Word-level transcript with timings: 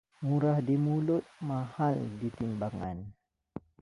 Murah 0.25 0.57
di 0.67 0.73
mulut 0.85 1.21
mahal 1.47 1.93
di 2.19 2.29
timbangan 2.37 2.97